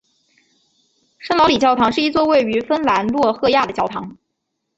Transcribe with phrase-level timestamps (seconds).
[1.19, 4.17] 圣劳里教堂是一座位于芬兰洛赫亚的教堂。